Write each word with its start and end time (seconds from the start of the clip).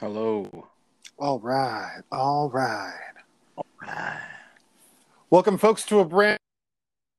Hello. 0.00 0.66
All 1.18 1.38
right, 1.40 2.00
all 2.10 2.48
right. 2.48 3.12
Right. 3.82 4.22
Welcome, 5.28 5.58
folks, 5.58 5.84
to 5.84 5.98
a 5.98 6.06
brand 6.06 6.38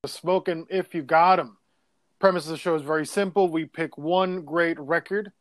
new 0.03 0.09
Smoking 0.09 0.65
If 0.67 0.95
You 0.95 1.03
Got 1.03 1.39
'em. 1.39 1.57
Premise 2.17 2.45
of 2.45 2.53
the 2.53 2.57
show 2.57 2.73
is 2.73 2.81
very 2.81 3.05
simple. 3.05 3.49
We 3.49 3.65
pick 3.65 3.99
one 3.99 4.41
great 4.41 4.79
record. 4.79 5.31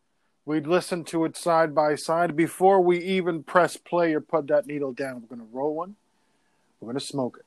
We'd 0.44 0.66
listen 0.66 1.02
to 1.04 1.24
it 1.24 1.34
side 1.34 1.74
by 1.74 1.94
side. 1.94 2.36
Before 2.36 2.82
we 2.82 2.98
even 2.98 3.42
press 3.42 3.78
play 3.78 4.12
or 4.12 4.20
put 4.20 4.46
that 4.48 4.66
needle 4.66 4.92
down, 4.92 5.22
we're 5.22 5.34
going 5.34 5.48
to 5.48 5.56
roll 5.56 5.74
one. 5.74 5.96
We're 6.78 6.88
going 6.88 7.00
to 7.00 7.06
smoke 7.06 7.38
it. 7.40 7.46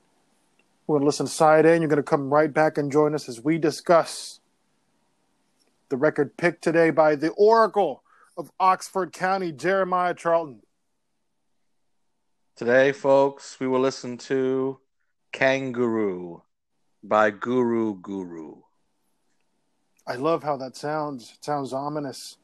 We're 0.87 0.95
going 0.95 1.01
to 1.01 1.05
listen 1.05 1.27
side 1.27 1.67
A, 1.67 1.73
and 1.73 1.83
you're 1.83 1.89
going 1.89 1.97
to 1.97 2.03
come 2.03 2.33
right 2.33 2.51
back 2.51 2.79
and 2.79 2.91
join 2.91 3.13
us 3.13 3.29
as 3.29 3.43
we 3.43 3.59
discuss 3.59 4.39
the 5.89 5.97
record 5.97 6.35
picked 6.35 6.63
today 6.63 6.89
by 6.89 7.13
the 7.15 7.29
Oracle 7.33 8.02
of 8.37 8.51
Oxford 8.59 9.13
County, 9.13 9.51
Jeremiah 9.51 10.13
Charlton. 10.13 10.61
Today, 12.55 12.91
folks, 12.91 13.59
we 13.59 13.67
will 13.67 13.79
listen 13.79 14.17
to 14.19 14.79
Kangaroo 15.31 16.43
by 17.03 17.31
Guru 17.31 17.95
Guru. 17.99 18.55
I 20.05 20.15
love 20.15 20.43
how 20.43 20.57
that 20.57 20.75
sounds. 20.75 21.33
It 21.35 21.43
sounds 21.43 21.73
ominous. 21.73 22.37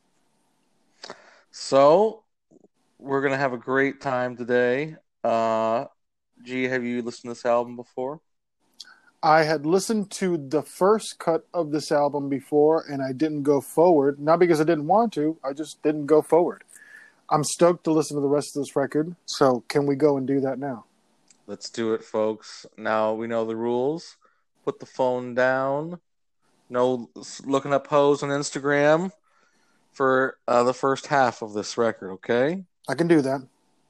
So, 1.52 2.23
we're 2.97 3.21
going 3.21 3.33
to 3.33 3.38
have 3.38 3.53
a 3.53 3.58
great 3.58 4.02
time 4.02 4.35
today. 4.38 4.95
Uh, 5.23 5.85
G, 6.44 6.66
have 6.66 6.83
you 6.83 7.02
listened 7.02 7.30
to 7.30 7.35
this 7.35 7.45
album 7.45 7.75
before? 7.75 8.21
I 9.22 9.44
had 9.44 9.66
listened 9.66 10.12
to 10.12 10.38
the 10.38 10.62
first 10.62 11.20
cut 11.20 11.46
of 11.54 11.72
this 11.72 11.91
album 11.91 12.30
before 12.30 12.86
and 12.90 13.02
I 13.02 13.12
didn't 13.12 13.44
go 13.44 13.59
forward. 13.59 14.20
Not 14.20 14.40
because 14.40 14.62
I 14.62 14.64
didn't 14.64 14.88
want 14.88 15.14
to, 15.14 15.38
I 15.44 15.54
just 15.54 15.82
didn't 15.84 16.05
go 16.05 16.22
forward. 16.22 16.64
I'm 17.30 17.44
stoked 17.44 17.84
to 17.84 17.92
listen 17.92 18.16
to 18.16 18.22
the 18.22 18.28
rest 18.28 18.55
of 18.55 18.62
this 18.62 18.76
record. 18.76 19.16
So, 19.26 19.64
can 19.68 19.86
we 19.86 19.95
go 19.95 20.17
and 20.17 20.26
do 20.26 20.39
that 20.42 20.58
now? 20.58 20.86
Let's 21.48 21.70
do 21.70 21.94
it, 21.94 22.03
folks. 22.03 22.66
Now 22.78 23.14
we 23.14 23.28
know 23.28 23.45
the 23.45 23.56
rules. 23.56 24.17
Put 24.66 24.80
the 24.80 24.86
phone 24.86 25.36
down. 25.36 26.00
No 26.70 27.09
looking 27.44 27.73
up 27.73 27.88
hoes 27.88 28.23
on 28.23 28.30
Instagram 28.30 29.11
for 29.92 30.38
uh, 30.48 30.64
the 30.64 30.73
first 30.73 31.08
half 31.08 31.42
of 31.42 31.54
this 31.54 31.78
record, 31.78 32.11
okay? 32.14 32.64
I 32.88 32.95
can 32.95 33.08
do 33.08 33.22
that. 33.22 33.42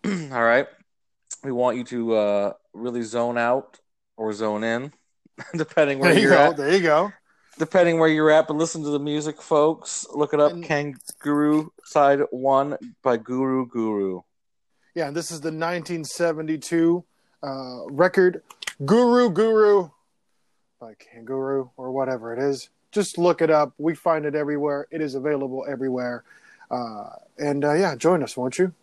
All 0.32 0.44
right. 0.44 0.68
We 1.44 1.52
want 1.52 1.78
you 1.78 1.84
to 1.86 2.16
uh, 2.16 2.54
really 2.74 3.04
zone 3.04 3.38
out 3.38 3.80
or 4.18 4.34
zone 4.34 4.64
in, 4.64 4.92
depending 5.56 6.00
where 6.00 6.12
There 6.14 6.22
you 6.22 6.28
you're 6.30 6.38
go. 6.38 6.44
at. 6.52 6.58
There 6.58 6.74
you 6.74 6.82
go. 6.82 7.12
Depending 7.58 8.00
where 8.00 8.08
you're 8.10 8.32
at, 8.32 8.48
but 8.48 8.56
listen 8.56 8.84
to 8.84 8.90
the 8.90 9.00
music, 9.00 9.42
folks. 9.42 10.06
Look 10.14 10.34
it 10.34 10.40
up. 10.40 10.54
And- 10.54 10.64
Kangaroo 10.64 11.72
Side 11.84 12.22
One 12.32 12.78
by 13.04 13.18
Guru 13.18 13.66
Guru. 13.68 14.22
Yeah, 14.96 15.08
and 15.08 15.16
this 15.16 15.32
is 15.32 15.42
the 15.42 15.50
1972 15.52 17.04
uh, 17.44 17.86
record 17.90 18.42
Guru 18.86 19.30
Guru 19.30 19.90
by 20.80 20.94
Kangaroo 20.96 21.70
or 21.78 21.92
whatever 21.92 22.34
it 22.34 22.40
is. 22.40 22.70
Just 22.92 23.18
look 23.18 23.42
it 23.42 23.50
up. 23.52 23.74
We 23.78 23.94
find 23.94 24.26
it 24.26 24.36
everywhere. 24.36 24.88
It 24.90 25.02
is 25.02 25.14
available 25.16 25.66
everywhere. 25.70 26.24
Uh, 26.72 27.10
and 27.38 27.64
uh, 27.66 27.74
yeah, 27.74 27.96
join 27.96 28.24
us, 28.24 28.36
won't 28.38 28.58
you? 28.58 28.74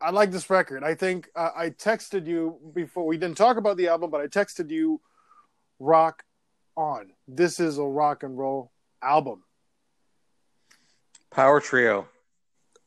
I 0.00 0.10
like 0.10 0.30
this 0.30 0.48
record. 0.48 0.84
I 0.84 0.94
think 0.94 1.28
uh, 1.34 1.50
I 1.56 1.70
texted 1.70 2.26
you 2.26 2.58
before 2.74 3.06
we 3.06 3.18
didn't 3.18 3.36
talk 3.36 3.56
about 3.56 3.76
the 3.76 3.88
album, 3.88 4.10
but 4.10 4.20
I 4.20 4.26
texted 4.26 4.70
you 4.70 5.00
rock 5.78 6.24
on. 6.76 7.10
This 7.26 7.58
is 7.58 7.78
a 7.78 7.84
rock 7.84 8.22
and 8.22 8.38
roll 8.38 8.70
album. 9.02 9.42
Power 11.30 11.60
Trio. 11.60 12.08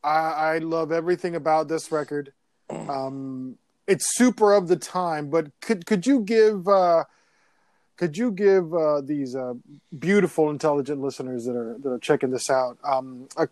I, 0.03 0.09
I 0.09 0.57
love 0.59 0.91
everything 0.91 1.35
about 1.35 1.67
this 1.67 1.91
record. 1.91 2.33
Um, 2.69 3.57
it's 3.87 4.17
super 4.17 4.53
of 4.53 4.67
the 4.67 4.77
time, 4.77 5.29
but 5.29 5.51
could 5.59 5.85
could 5.85 6.07
you 6.07 6.21
give 6.21 6.67
uh, 6.67 7.03
could 7.97 8.17
you 8.17 8.31
give 8.31 8.73
uh, 8.73 9.01
these 9.01 9.35
uh, 9.35 9.53
beautiful, 9.99 10.49
intelligent 10.49 11.01
listeners 11.01 11.45
that 11.45 11.55
are 11.55 11.77
that 11.79 11.89
are 11.89 11.99
checking 11.99 12.31
this 12.31 12.49
out, 12.49 12.77
um, 12.83 13.27
a, 13.37 13.47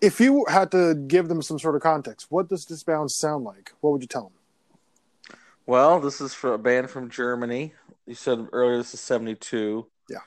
if 0.00 0.20
you 0.20 0.44
had 0.48 0.70
to 0.72 0.94
give 0.94 1.28
them 1.28 1.42
some 1.42 1.58
sort 1.58 1.76
of 1.76 1.82
context, 1.82 2.26
what 2.30 2.48
does 2.48 2.66
this 2.66 2.82
band 2.82 3.10
sound 3.10 3.44
like? 3.44 3.72
What 3.80 3.92
would 3.92 4.02
you 4.02 4.08
tell 4.08 4.24
them? 4.24 5.38
Well, 5.66 6.00
this 6.00 6.20
is 6.20 6.32
for 6.32 6.54
a 6.54 6.58
band 6.58 6.90
from 6.90 7.10
Germany. 7.10 7.74
You 8.06 8.14
said 8.14 8.46
earlier 8.52 8.76
this 8.78 8.94
is 8.94 9.00
72. 9.00 9.86
Yeah. 10.08 10.18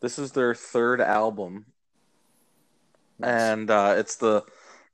This 0.00 0.18
is 0.18 0.32
their 0.32 0.54
third 0.54 1.00
album. 1.00 1.66
And 3.22 3.70
uh, 3.70 3.94
it's 3.96 4.16
the 4.16 4.44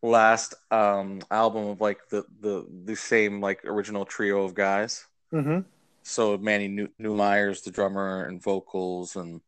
last 0.03 0.55
um, 0.71 1.21
album 1.31 1.67
of 1.67 1.81
like 1.81 2.09
the, 2.11 2.25
the 2.41 2.67
the 2.85 2.97
same 2.97 3.41
like 3.41 3.65
original 3.65 4.05
trio 4.05 4.45
of 4.45 4.55
guys. 4.55 5.07
mm-hmm. 5.33 5.61
So 6.03 6.37
Mani 6.37 6.69
New- 6.69 6.93
Neumeier's 6.99 7.63
the 7.63 7.71
drummer 7.71 8.25
and 8.25 8.43
vocals, 8.43 9.17
and 9.17 9.41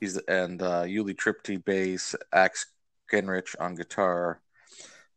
he's 0.00 0.16
and 0.16 0.62
uh, 0.62 0.84
Uli 0.86 1.14
Trepte 1.14 1.62
bass, 1.64 2.14
Ax 2.32 2.66
Genrich 3.14 3.54
on 3.60 3.74
guitar. 3.74 4.40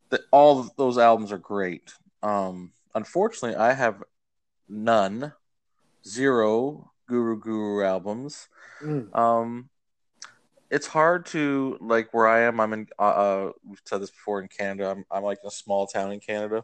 The, 0.10 0.22
all 0.32 0.60
of 0.60 0.72
those 0.78 0.98
albums 0.98 1.32
are 1.32 1.38
great. 1.38 1.92
Um, 2.24 2.72
unfortunately, 2.94 3.58
I 3.58 3.74
have 3.74 4.04
none, 4.70 5.34
zero 6.06 6.92
Guru 7.08 7.40
Guru 7.40 7.84
albums. 7.84 8.48
mm. 8.82 9.16
Um, 9.18 9.70
it's 10.70 10.88
hard 10.88 11.26
to 11.28 11.78
like 11.80 12.14
where 12.14 12.28
I 12.28 12.42
am. 12.42 12.60
I'm 12.60 12.74
in. 12.74 12.88
Uh, 13.00 13.02
uh, 13.02 13.52
we've 13.66 13.82
said 13.86 14.02
this 14.02 14.12
before 14.12 14.42
in 14.42 14.50
Canada. 14.50 14.90
I'm, 14.92 15.06
I'm 15.10 15.24
like 15.24 15.40
in 15.42 15.48
a 15.48 15.52
small 15.52 15.88
town 15.88 16.12
in 16.12 16.20
Canada, 16.20 16.64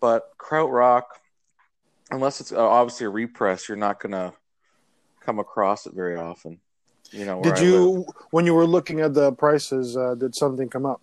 but 0.00 0.22
Krautrock, 0.38 1.02
unless 2.12 2.40
it's 2.40 2.52
uh, 2.52 2.64
obviously 2.64 3.06
a 3.06 3.10
repress, 3.10 3.68
you're 3.68 3.76
not 3.76 3.98
gonna 3.98 4.34
come 5.20 5.40
across 5.40 5.86
it 5.86 5.94
very 5.94 6.16
often. 6.16 6.60
You 7.12 7.24
know. 7.24 7.42
Did 7.42 7.58
I 7.58 7.62
you, 7.62 7.90
live. 7.90 8.04
when 8.30 8.46
you 8.46 8.54
were 8.54 8.66
looking 8.66 9.00
at 9.00 9.14
the 9.14 9.32
prices, 9.32 9.96
uh, 9.96 10.14
did 10.14 10.34
something 10.34 10.68
come 10.68 10.86
up? 10.86 11.00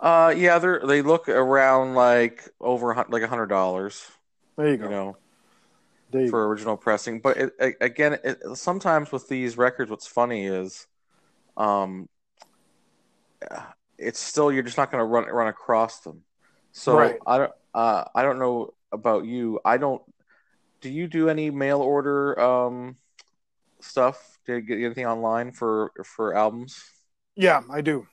Uh, 0.00 0.34
yeah, 0.36 0.58
they 0.58 0.78
they 0.86 1.02
look 1.02 1.28
around 1.28 1.94
like 1.94 2.48
over 2.60 2.94
like 3.08 3.22
a 3.22 3.28
hundred 3.28 3.46
dollars. 3.46 4.06
There 4.56 4.68
you 4.68 4.76
go. 4.76 4.84
You 4.84 4.90
know. 4.90 5.16
you 6.12 6.24
go. 6.24 6.30
for 6.30 6.48
original 6.48 6.76
pressing. 6.76 7.20
But 7.20 7.36
it, 7.36 7.76
again, 7.80 8.18
it, 8.24 8.38
sometimes 8.54 9.12
with 9.12 9.28
these 9.28 9.56
records, 9.56 9.90
what's 9.90 10.06
funny 10.06 10.46
is, 10.46 10.86
um, 11.56 12.08
it's 13.98 14.18
still 14.18 14.52
you're 14.52 14.62
just 14.62 14.76
not 14.76 14.90
going 14.90 15.00
to 15.00 15.06
run 15.06 15.24
run 15.26 15.48
across 15.48 16.00
them. 16.00 16.22
So 16.72 16.98
Right. 16.98 17.18
I 17.26 17.38
don't 17.38 17.52
uh, 17.74 18.04
I 18.14 18.22
don't 18.22 18.38
know 18.38 18.74
about 18.92 19.24
you. 19.24 19.60
I 19.64 19.76
don't. 19.76 20.02
Do 20.80 20.90
you 20.90 21.06
do 21.06 21.28
any 21.28 21.50
mail 21.50 21.80
order 21.80 22.38
um 22.38 22.96
stuff? 23.84 24.38
Did 24.46 24.54
you 24.54 24.60
get 24.62 24.84
anything 24.84 25.06
online 25.06 25.52
for 25.52 25.92
for 26.04 26.36
albums? 26.36 26.82
Yeah, 27.36 27.62
I 27.70 27.80
do. 27.80 28.06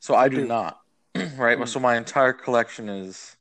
So 0.00 0.14
I, 0.14 0.24
I 0.24 0.28
do, 0.28 0.36
do. 0.36 0.46
not. 0.46 0.80
right. 1.14 1.58
Mm. 1.58 1.68
So 1.68 1.80
my 1.80 1.96
entire 1.96 2.32
collection 2.32 2.88
is 2.88 3.36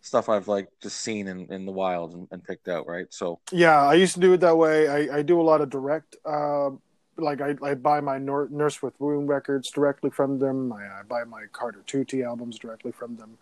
stuff 0.00 0.28
I've 0.28 0.48
like 0.48 0.68
just 0.82 1.00
seen 1.00 1.28
in, 1.28 1.52
in 1.52 1.64
the 1.64 1.72
wild 1.72 2.12
and, 2.14 2.28
and 2.30 2.42
picked 2.44 2.68
out. 2.68 2.86
Right. 2.86 3.06
So 3.10 3.40
Yeah, 3.52 3.80
I 3.80 3.94
used 3.94 4.14
to 4.14 4.20
do 4.20 4.32
it 4.32 4.40
that 4.40 4.56
way. 4.56 4.88
I, 4.88 5.18
I 5.18 5.22
do 5.22 5.40
a 5.40 5.42
lot 5.42 5.60
of 5.60 5.70
direct, 5.70 6.16
uh, 6.24 6.70
like 7.16 7.40
I, 7.40 7.54
I 7.62 7.74
buy 7.74 8.00
my 8.00 8.18
Nor- 8.18 8.48
Nurse 8.50 8.82
with 8.82 8.94
Wound 8.98 9.28
records 9.28 9.70
directly 9.70 10.10
from 10.10 10.38
them. 10.38 10.72
I, 10.72 11.00
I 11.00 11.02
buy 11.08 11.24
my 11.24 11.44
Carter 11.52 11.82
Tutti 11.86 12.22
albums 12.22 12.58
directly 12.58 12.90
from 12.90 13.16
them. 13.16 13.38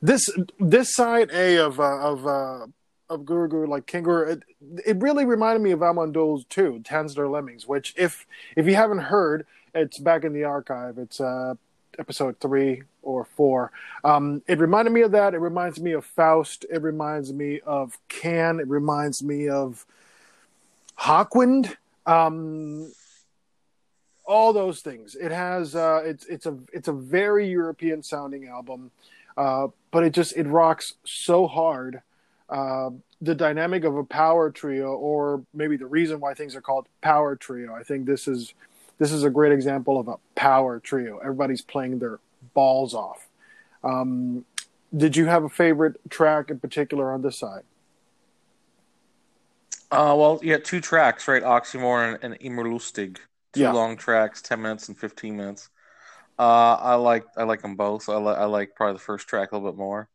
This 0.00 0.28
this 0.60 0.94
side 0.94 1.30
A 1.32 1.56
of 1.56 1.80
uh, 1.80 1.98
of 2.00 2.26
uh, 2.26 2.66
of 3.08 3.24
Guru 3.24 3.66
like 3.66 3.86
Guru, 3.86 4.32
it, 4.32 4.42
it 4.84 5.02
really 5.02 5.24
reminded 5.24 5.62
me 5.62 5.72
of 5.72 5.82
Amon 5.82 6.12
Düül 6.12 6.38
II's, 6.38 6.82
Tanzler 6.82 7.30
Lemmings. 7.30 7.66
Which 7.66 7.94
if 7.96 8.26
if 8.56 8.66
you 8.66 8.74
haven't 8.74 8.98
heard, 8.98 9.46
it's 9.74 9.98
back 9.98 10.24
in 10.24 10.32
the 10.32 10.44
archive. 10.44 10.98
It's 10.98 11.20
uh, 11.20 11.54
episode 11.98 12.40
three 12.40 12.82
or 13.02 13.24
four. 13.24 13.72
Um, 14.02 14.42
it 14.46 14.58
reminded 14.58 14.92
me 14.92 15.02
of 15.02 15.12
that. 15.12 15.34
It 15.34 15.38
reminds 15.38 15.80
me 15.80 15.92
of 15.92 16.04
Faust. 16.04 16.64
It 16.70 16.82
reminds 16.82 17.32
me 17.32 17.60
of 17.60 17.98
Can. 18.08 18.60
It 18.60 18.68
reminds 18.68 19.22
me 19.22 19.48
of 19.48 19.84
Hawkwind. 20.98 21.76
Um, 22.06 22.92
all 24.26 24.52
those 24.52 24.80
things. 24.80 25.14
It 25.14 25.30
has. 25.30 25.74
Uh, 25.74 26.02
it's 26.04 26.26
it's 26.26 26.46
a 26.46 26.58
it's 26.72 26.88
a 26.88 26.92
very 26.92 27.48
European 27.48 28.02
sounding 28.02 28.48
album, 28.48 28.90
uh, 29.36 29.68
but 29.90 30.04
it 30.04 30.12
just 30.12 30.36
it 30.36 30.46
rocks 30.46 30.94
so 31.04 31.46
hard. 31.46 32.02
Uh, 32.48 32.90
the 33.20 33.34
dynamic 33.34 33.84
of 33.84 33.96
a 33.96 34.04
power 34.04 34.50
trio, 34.50 34.92
or 34.94 35.42
maybe 35.54 35.76
the 35.76 35.86
reason 35.86 36.20
why 36.20 36.34
things 36.34 36.54
are 36.54 36.60
called 36.60 36.86
power 37.00 37.36
trio. 37.36 37.74
I 37.74 37.82
think 37.82 38.06
this 38.06 38.28
is 38.28 38.54
this 38.98 39.12
is 39.12 39.24
a 39.24 39.30
great 39.30 39.52
example 39.52 39.98
of 39.98 40.08
a 40.08 40.16
power 40.34 40.78
trio. 40.78 41.18
Everybody's 41.18 41.62
playing 41.62 41.98
their 41.98 42.20
balls 42.52 42.94
off. 42.94 43.28
Um, 43.82 44.44
did 44.96 45.16
you 45.16 45.26
have 45.26 45.44
a 45.44 45.48
favorite 45.48 45.96
track 46.10 46.50
in 46.50 46.60
particular 46.60 47.12
on 47.12 47.22
this 47.22 47.38
side? 47.38 47.62
Uh, 49.90 50.14
well, 50.16 50.38
had 50.38 50.64
two 50.64 50.80
tracks, 50.80 51.28
right? 51.28 51.42
Oxymoron 51.42 52.14
and, 52.14 52.34
and 52.34 52.36
Immer 52.40 52.64
Lustig. 52.64 53.18
Two 53.52 53.60
Yeah. 53.60 53.72
long 53.72 53.96
tracks, 53.96 54.42
ten 54.42 54.60
minutes 54.60 54.88
and 54.88 54.98
fifteen 54.98 55.36
minutes. 55.36 55.70
Uh, 56.38 56.74
I 56.74 56.94
like 56.96 57.24
I 57.36 57.44
like 57.44 57.62
them 57.62 57.76
both. 57.76 58.08
I 58.08 58.16
like 58.16 58.36
I 58.36 58.44
like 58.46 58.74
probably 58.74 58.94
the 58.94 58.98
first 58.98 59.28
track 59.28 59.52
a 59.52 59.56
little 59.56 59.70
bit 59.70 59.78
more. 59.78 60.08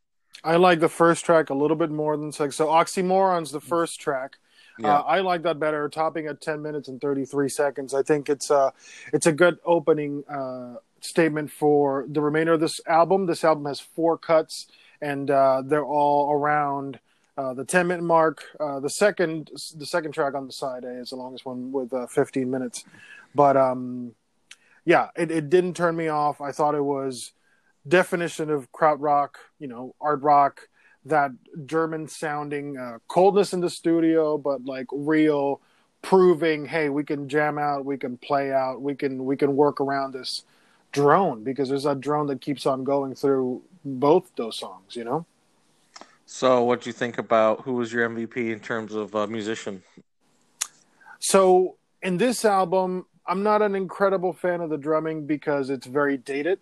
I 0.43 0.55
like 0.55 0.79
the 0.79 0.89
first 0.89 1.25
track 1.25 1.49
a 1.49 1.53
little 1.53 1.75
bit 1.77 1.91
more 1.91 2.15
than 2.17 2.31
second. 2.31 2.53
So 2.53 2.67
Oxymoron's 2.67 3.51
the 3.51 3.59
first 3.59 3.99
track. 3.99 4.37
Yeah, 4.79 4.99
Uh, 4.99 5.01
I 5.01 5.19
like 5.19 5.41
that 5.43 5.59
better, 5.59 5.89
topping 5.89 6.27
at 6.27 6.39
10 6.39 6.61
minutes 6.61 6.87
and 6.87 7.01
33 7.01 7.49
seconds. 7.49 7.93
I 7.93 8.01
think 8.03 8.29
it's 8.29 8.49
a, 8.49 8.71
it's 9.11 9.25
a 9.25 9.33
good 9.33 9.59
opening 9.65 10.23
uh, 10.29 10.75
statement 11.01 11.51
for 11.51 12.05
the 12.07 12.21
remainder 12.21 12.53
of 12.53 12.61
this 12.61 12.79
album. 12.87 13.25
This 13.25 13.43
album 13.43 13.65
has 13.65 13.81
four 13.81 14.17
cuts, 14.17 14.67
and 15.01 15.29
uh, 15.29 15.63
they're 15.65 15.83
all 15.85 16.31
around 16.31 16.99
uh, 17.37 17.53
the 17.53 17.65
10 17.65 17.87
minute 17.87 18.03
mark. 18.03 18.43
Uh, 18.59 18.79
the 18.79 18.89
second 18.89 19.49
the 19.75 19.85
second 19.85 20.11
track 20.13 20.33
on 20.33 20.45
the 20.45 20.53
side 20.53 20.83
A 20.85 20.99
is 20.99 21.09
the 21.09 21.15
longest 21.17 21.45
one 21.45 21.71
with 21.73 21.93
uh, 21.93 22.07
15 22.07 22.49
minutes. 22.49 22.85
But 23.35 23.55
um, 23.57 24.13
yeah, 24.85 25.09
it, 25.15 25.29
it 25.31 25.49
didn't 25.49 25.75
turn 25.75 25.95
me 25.95 26.07
off. 26.07 26.41
I 26.41 26.51
thought 26.51 26.75
it 26.75 26.83
was 26.83 27.31
definition 27.87 28.49
of 28.49 28.71
krautrock, 28.71 29.35
you 29.59 29.67
know, 29.67 29.95
art 30.01 30.21
rock 30.21 30.67
that 31.05 31.31
German 31.65 32.07
sounding 32.07 32.77
uh, 32.77 32.99
coldness 33.07 33.53
in 33.53 33.61
the 33.61 33.69
studio, 33.69 34.37
but 34.37 34.65
like 34.65 34.87
real 34.91 35.61
proving, 36.01 36.65
hey, 36.65 36.89
we 36.89 37.03
can 37.03 37.27
jam 37.29 37.57
out, 37.57 37.85
we 37.85 37.97
can 37.97 38.17
play 38.17 38.51
out, 38.51 38.81
we 38.81 38.95
can 38.95 39.25
we 39.25 39.37
can 39.37 39.55
work 39.55 39.79
around 39.81 40.13
this 40.13 40.43
drone 40.91 41.43
because 41.43 41.69
there's 41.69 41.83
that 41.83 42.01
drone 42.01 42.27
that 42.27 42.41
keeps 42.41 42.65
on 42.65 42.83
going 42.83 43.15
through 43.15 43.61
both 43.85 44.31
those 44.35 44.57
songs, 44.57 44.95
you 44.95 45.03
know. 45.03 45.25
So, 46.25 46.63
what 46.63 46.81
do 46.81 46.89
you 46.89 46.93
think 46.93 47.17
about 47.17 47.61
who 47.61 47.73
was 47.73 47.91
your 47.91 48.07
MVP 48.07 48.51
in 48.51 48.59
terms 48.59 48.93
of 48.93 49.15
uh, 49.15 49.25
musician? 49.27 49.81
So 51.19 51.75
in 52.01 52.17
this 52.17 52.45
album, 52.45 53.05
I'm 53.27 53.43
not 53.43 53.61
an 53.61 53.75
incredible 53.75 54.33
fan 54.33 54.61
of 54.61 54.69
the 54.69 54.77
drumming 54.77 55.27
because 55.27 55.69
it's 55.69 55.85
very 55.85 56.17
dated. 56.17 56.59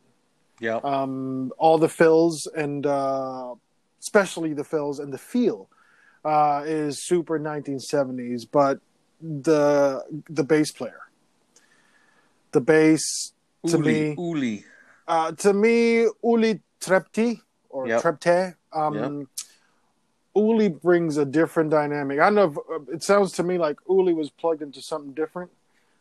Yeah, 0.60 0.80
um, 0.84 1.52
all 1.58 1.78
the 1.78 1.90
fills 1.90 2.48
and 2.48 2.86
uh, 2.86 3.56
especially 4.00 4.54
the 4.54 4.64
fills 4.64 5.00
and 5.00 5.14
the 5.14 5.18
feel 5.18 5.70
uh, 6.26 6.64
is 6.66 7.06
super 7.06 7.40
1970s. 7.40 8.46
But 8.46 8.80
the 9.22 10.04
the 10.30 10.44
bass 10.44 10.72
player, 10.72 11.00
the 12.52 12.62
bass 12.62 13.34
to 13.68 13.78
Uli, 13.78 14.10
me, 14.10 14.16
Uli. 14.18 14.66
uh, 15.08 15.32
to 15.34 15.54
me, 15.54 16.08
Uli 16.24 16.62
Trepte 16.80 17.42
or 17.70 17.88
Yep. 17.88 18.02
Trepte. 18.04 18.56
Um, 18.74 19.28
Uli 20.36 20.70
brings 20.70 21.18
a 21.18 21.26
different 21.26 21.72
dynamic. 21.72 22.20
I 22.20 22.26
don't 22.30 22.36
know. 22.36 22.52
If, 22.52 22.58
uh, 22.58 22.94
it 22.94 23.04
sounds 23.04 23.32
to 23.34 23.44
me 23.44 23.58
like 23.58 23.78
Uli 23.90 24.14
was 24.14 24.30
plugged 24.30 24.62
into 24.62 24.82
something 24.82 25.14
different 25.14 25.50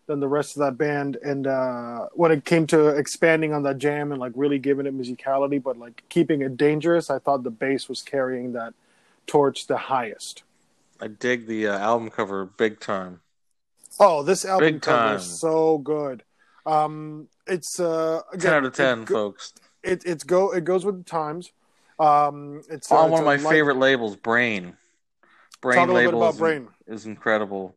than 0.07 0.21
the 0.21 0.29
rest 0.29 0.57
of 0.57 0.61
that 0.61 0.79
band. 0.79 1.17
And 1.23 1.47
uh, 1.47 2.07
when 2.13 2.31
it 2.33 2.45
came 2.45 2.67
to 2.69 2.89
expanding 2.89 3.53
on 3.53 3.63
that 3.65 3.79
jam 3.79 4.13
and 4.13 4.21
like 4.21 4.33
really 4.37 4.59
giving 4.59 4.87
it 4.87 4.97
musicality, 4.97 5.63
but 5.63 5.77
like 5.79 6.03
keeping 6.09 6.43
it 6.43 6.57
dangerous, 6.57 7.11
I 7.11 7.19
thought 7.19 7.43
the 7.43 7.51
bass 7.51 7.89
was 7.89 8.03
carrying 8.03 8.53
that 8.53 8.75
torch 9.27 9.67
the 9.67 9.77
highest. 9.77 10.43
I 11.01 11.09
dig 11.09 11.47
the 11.47 11.67
uh, 11.69 11.79
album 11.79 12.11
cover 12.11 12.45
big 12.47 12.81
time. 12.81 13.21
Oh, 13.99 14.23
this 14.23 14.45
album 14.45 14.75
Big 14.75 14.83
cover 14.83 14.97
time. 14.99 15.17
is 15.17 15.41
so 15.41 15.79
good. 15.79 16.23
Um, 16.67 17.29
it's 17.47 17.79
uh, 17.81 18.21
again, 18.33 18.41
Ten 18.51 18.53
out 18.55 18.65
of 18.65 18.73
ten, 18.75 19.01
it 19.01 19.05
go- 19.07 19.15
folks. 19.15 19.53
it 19.83 20.03
it's 20.05 20.25
go 20.25 20.53
it 20.53 20.65
goes 20.65 20.85
with 20.85 20.99
the 20.99 21.05
times. 21.05 21.51
Um, 21.99 22.63
it's 22.69 22.91
uh, 22.93 22.97
On 22.97 23.05
it's 23.07 23.13
one 23.13 23.21
of 23.21 23.25
my 23.27 23.37
light- 23.37 23.53
favorite 23.53 23.79
labels, 23.79 24.17
Brain. 24.17 24.77
Brain 25.63 25.77
Talk 25.79 25.89
a 25.89 25.93
little 25.93 26.11
bit 26.13 26.17
label 26.17 26.23
about 26.23 26.35
is, 26.35 26.41
Brain. 26.41 26.69
is 26.87 27.07
incredible. 27.07 27.75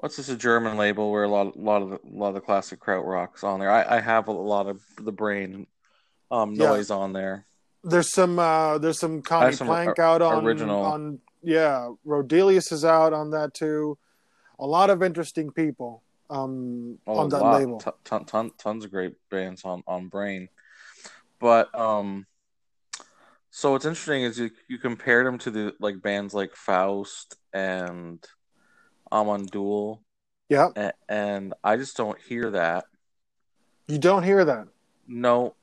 What's 0.00 0.16
this? 0.16 0.30
A 0.30 0.36
German 0.36 0.78
label 0.78 1.10
where 1.12 1.24
a 1.24 1.28
lot, 1.28 1.54
a 1.54 1.58
lot 1.60 1.82
of, 1.82 1.90
the, 1.90 1.96
a 1.96 2.16
lot 2.16 2.28
of 2.28 2.34
the 2.34 2.40
classic 2.40 2.80
krautrock's 2.80 3.44
on 3.44 3.60
there. 3.60 3.70
I, 3.70 3.98
I 3.98 4.00
have 4.00 4.28
a 4.28 4.32
lot 4.32 4.66
of 4.66 4.80
the 4.98 5.12
Brain 5.12 5.66
um, 6.30 6.54
Yeah. 6.54 6.68
noise 6.68 6.90
on 6.90 7.12
there. 7.12 7.44
There's 7.84 8.10
some 8.12 8.38
uh, 8.38 8.78
there's 8.78 8.98
some 8.98 9.20
Conny 9.20 9.52
some 9.54 9.66
Plank 9.66 9.98
out 9.98 10.22
on 10.22 10.44
original. 10.46 10.82
on 10.82 11.18
yeah. 11.42 11.90
Roedelius 12.06 12.72
is 12.72 12.84
out 12.84 13.12
on 13.12 13.30
that 13.32 13.52
too. 13.54 13.98
A 14.58 14.66
lot 14.66 14.88
of 14.90 15.02
interesting 15.02 15.50
people 15.50 16.02
um, 16.30 16.98
Oh, 17.06 17.18
on 17.18 17.28
that 17.30 17.40
lot- 17.42 17.58
label. 17.60 17.78
ton, 18.04 18.24
ton, 18.24 18.50
tons 18.58 18.84
of 18.86 18.90
great 18.90 19.14
bands 19.30 19.64
on 19.64 19.82
on 19.86 20.08
Brain, 20.08 20.48
but 21.40 21.74
um, 21.78 22.26
so 23.50 23.72
what's 23.72 23.84
interesting 23.86 24.22
is 24.22 24.38
you 24.38 24.50
you 24.68 24.78
compared 24.78 25.26
them 25.26 25.38
to 25.38 25.50
the 25.50 25.74
like 25.80 26.00
bands 26.02 26.32
like 26.34 26.54
Faust 26.54 27.36
and 27.52 28.22
Amon 29.12 29.46
Düül, 29.46 30.00
yeah, 30.48 30.68
and, 30.76 30.92
and 31.08 31.54
I 31.62 31.76
just 31.76 31.96
don't 31.96 32.18
hear 32.20 32.50
that. 32.50 32.84
you 33.88 33.98
don't 33.98 34.22
hear 34.22 34.44
that. 34.44 34.68
No, 35.06 35.54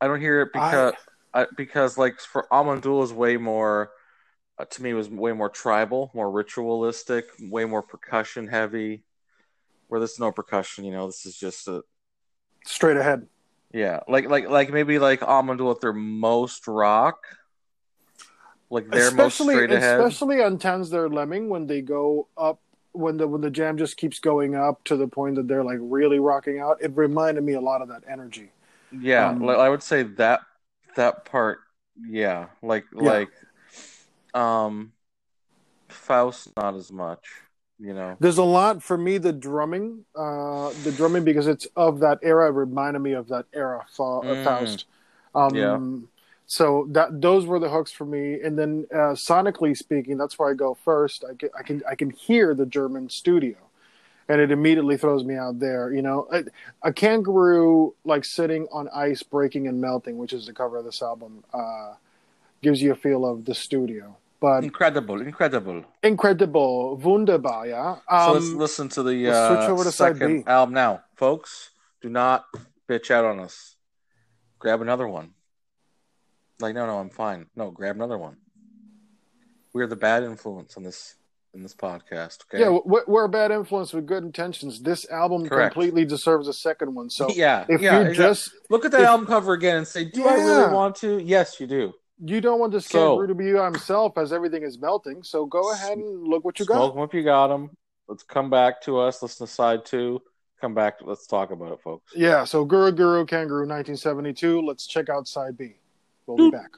I 0.00 0.06
don't 0.06 0.20
hear 0.20 0.42
it 0.42 0.52
because 0.52 0.94
I, 1.32 1.46
because 1.56 1.96
like 1.96 2.20
for 2.20 2.52
Amon 2.52 2.80
Düül 2.80 3.02
is 3.04 3.12
way 3.12 3.36
more 3.36 3.90
uh, 4.58 4.64
to 4.66 4.82
me 4.82 4.92
was 4.92 5.08
way 5.08 5.32
more 5.32 5.48
tribal, 5.48 6.10
more 6.14 6.30
ritualistic, 6.30 7.26
way 7.40 7.64
more 7.64 7.82
percussion 7.82 8.46
heavy. 8.46 9.04
Where 9.88 10.00
there's 10.00 10.18
no 10.18 10.32
percussion, 10.32 10.84
you 10.86 10.92
know, 10.92 11.06
this 11.06 11.26
is 11.26 11.36
just 11.36 11.68
a 11.68 11.82
Straight 12.64 12.96
ahead. 12.96 13.26
Yeah, 13.72 14.00
like 14.08 14.28
like 14.28 14.48
like 14.48 14.70
maybe 14.70 14.98
like 14.98 15.22
Amon 15.22 15.58
Düül 15.58 15.74
at 15.74 15.80
their 15.80 15.92
most 15.92 16.68
rock, 16.68 17.24
like 18.70 18.88
their 18.90 19.10
most 19.10 19.40
especially 19.40 19.54
straight 19.54 19.72
ahead. 19.72 20.00
especially 20.00 20.42
on 20.42 20.58
Tanz 20.58 20.90
Der 20.90 21.08
Lemming 21.08 21.48
when 21.48 21.66
they 21.66 21.80
go 21.80 22.28
up 22.36 22.60
when 22.92 23.16
the 23.16 23.26
when 23.26 23.40
the 23.40 23.50
jam 23.50 23.78
just 23.78 23.96
keeps 23.96 24.18
going 24.18 24.54
up 24.54 24.82
to 24.84 24.96
the 24.96 25.08
point 25.08 25.36
that 25.36 25.48
they're 25.48 25.64
like 25.64 25.78
really 25.80 26.18
rocking 26.18 26.58
out. 26.58 26.78
It 26.80 26.92
reminded 26.94 27.44
me 27.44 27.54
a 27.54 27.60
lot 27.60 27.82
of 27.82 27.88
that 27.88 28.02
energy. 28.08 28.50
yeah, 28.90 29.30
um, 29.30 29.48
I 29.48 29.68
would 29.68 29.82
say 29.82 30.02
that 30.02 30.40
that 30.96 31.24
part. 31.24 31.60
Yeah, 32.08 32.46
like 32.62 32.84
Yeah. 32.94 33.02
like 33.02 33.28
um, 34.34 34.92
Faust 35.88 36.50
not 36.56 36.74
as 36.74 36.90
much. 36.90 37.26
You 37.78 37.94
know, 37.94 38.16
There's 38.20 38.38
a 38.38 38.44
lot 38.44 38.82
for 38.82 38.96
me. 38.96 39.18
The 39.18 39.32
drumming, 39.32 40.04
uh, 40.14 40.70
the 40.84 40.92
drumming 40.92 41.24
because 41.24 41.48
it's 41.48 41.66
of 41.74 41.98
that 42.00 42.20
era. 42.22 42.50
Reminded 42.52 43.00
me 43.00 43.12
of 43.12 43.28
that 43.28 43.46
era. 43.52 43.84
Fa- 43.90 44.02
uh, 44.02 44.22
Mm. 44.22 44.44
Faust. 44.44 44.84
Um, 45.34 45.56
Yeah. 45.56 45.78
So 46.58 46.86
that 46.90 47.22
those 47.22 47.46
were 47.46 47.58
the 47.58 47.70
hooks 47.70 47.92
for 47.92 48.04
me. 48.04 48.38
And 48.44 48.58
then 48.58 48.86
uh, 48.92 49.16
sonically 49.30 49.74
speaking, 49.74 50.18
that's 50.18 50.38
where 50.38 50.50
I 50.50 50.54
go 50.54 50.74
first. 50.74 51.24
I 51.24 51.32
can 51.34 51.48
I 51.58 51.62
can 51.62 51.82
I 51.92 51.94
can 51.94 52.10
hear 52.10 52.54
the 52.54 52.66
German 52.66 53.08
studio, 53.08 53.56
and 54.28 54.38
it 54.38 54.50
immediately 54.50 54.98
throws 54.98 55.24
me 55.24 55.34
out 55.34 55.60
there. 55.60 55.90
You 55.96 56.02
know, 56.02 56.28
a, 56.30 56.44
a 56.82 56.92
kangaroo 56.92 57.94
like 58.04 58.26
sitting 58.26 58.68
on 58.70 58.90
ice, 58.94 59.22
breaking 59.22 59.66
and 59.66 59.80
melting, 59.80 60.18
which 60.18 60.34
is 60.34 60.44
the 60.44 60.52
cover 60.52 60.76
of 60.76 60.84
this 60.84 61.00
album, 61.00 61.42
uh, 61.54 61.94
gives 62.60 62.82
you 62.82 62.92
a 62.92 62.96
feel 62.96 63.24
of 63.24 63.46
the 63.46 63.54
studio. 63.54 64.14
But 64.38 64.62
incredible, 64.62 65.22
incredible. 65.22 65.86
incredible, 66.02 66.98
wunderbar, 66.98 67.66
yeah. 67.66 67.94
so 68.26 68.32
let's 68.34 68.46
Um, 68.48 68.58
listen 68.58 68.88
to 68.90 69.02
the 69.02 69.16
switch 69.24 69.68
uh, 69.68 69.72
over 69.72 69.84
to 69.84 69.92
side 69.92 70.18
second 70.18 70.42
B. 70.42 70.44
album 70.46 70.74
now, 70.74 71.00
folks. 71.16 71.70
Do 72.02 72.10
not 72.10 72.44
bitch 72.86 73.10
out 73.10 73.24
on 73.24 73.40
us. 73.40 73.76
Grab 74.58 74.82
another 74.82 75.08
one. 75.08 75.32
Like 76.62 76.74
no, 76.74 76.86
no, 76.86 76.98
I'm 76.98 77.10
fine. 77.10 77.46
No, 77.56 77.70
grab 77.70 77.96
another 77.96 78.18
one. 78.18 78.36
We're 79.72 79.86
the 79.86 79.96
bad 79.96 80.22
influence 80.22 80.76
in 80.76 80.82
this 80.82 81.16
in 81.54 81.62
this 81.62 81.74
podcast. 81.74 82.38
Okay. 82.44 82.60
Yeah, 82.60 82.78
we're, 82.84 83.24
a 83.24 83.28
bad 83.28 83.50
influence 83.50 83.92
with 83.92 84.06
good 84.06 84.22
intentions. 84.22 84.80
This 84.80 85.08
album 85.10 85.46
Correct. 85.46 85.74
completely 85.74 86.06
deserves 86.06 86.48
a 86.48 86.52
second 86.52 86.94
one. 86.94 87.10
So 87.10 87.28
yeah. 87.34 87.66
if 87.68 87.82
yeah, 87.82 88.00
you 88.00 88.06
exactly. 88.08 88.14
just 88.14 88.50
look 88.70 88.84
at 88.84 88.92
that 88.92 89.02
if- 89.02 89.06
album 89.06 89.26
cover 89.26 89.52
again 89.52 89.78
and 89.78 89.86
say, 89.86 90.04
"Do 90.04 90.26
I 90.26 90.34
really 90.34 90.72
want 90.72 90.96
to?" 90.96 91.18
Yes, 91.22 91.60
you 91.60 91.66
do. 91.66 91.92
you 92.24 92.40
don't 92.40 92.58
want 92.60 92.72
this 92.72 92.86
So- 92.86 93.16
kangaroo 93.16 93.26
to 93.26 93.34
be 93.34 93.48
himself 93.48 94.16
as 94.16 94.32
everything 94.32 94.62
is 94.62 94.78
melting, 94.78 95.22
so 95.22 95.44
go 95.46 95.72
ahead 95.72 95.98
and 95.98 96.26
look 96.26 96.44
what 96.44 96.58
you 96.58 96.64
got. 96.64 96.76
Smoke 96.76 96.94
them 96.94 97.04
if 97.04 97.14
you 97.14 97.22
got 97.22 97.48
them. 97.48 97.70
Let's 98.08 98.22
come 98.22 98.50
back 98.50 98.80
to 98.82 98.98
us. 98.98 99.22
Listen 99.22 99.46
to 99.46 99.52
side 99.52 99.84
two. 99.84 100.22
Come 100.60 100.74
back. 100.74 100.98
Let's 101.02 101.26
talk 101.26 101.50
about 101.50 101.72
it, 101.72 101.80
folks. 101.82 102.12
Yeah, 102.14 102.44
so 102.44 102.64
Guru 102.64 102.92
Guru 102.92 103.26
Kangaroo 103.26 103.66
1972. 103.66 104.62
Let's 104.62 104.86
check 104.86 105.08
out 105.08 105.26
side 105.26 105.56
B. 105.56 105.76
We'll 106.26 106.50
be 106.50 106.50
back. 106.50 106.70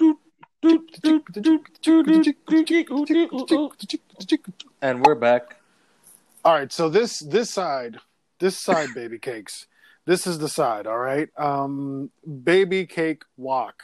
And 4.80 5.04
we're 5.04 5.14
back. 5.14 5.60
All 6.44 6.54
right, 6.54 6.72
so 6.72 6.88
this 6.88 7.18
this 7.20 7.50
side, 7.50 7.98
this 8.38 8.58
side, 8.58 8.88
baby 8.94 9.18
cakes. 9.18 9.66
This 10.06 10.26
is 10.26 10.38
the 10.38 10.48
side. 10.48 10.86
All 10.86 10.98
right, 10.98 11.28
um, 11.38 12.10
baby 12.42 12.86
cake 12.86 13.22
walk. 13.36 13.82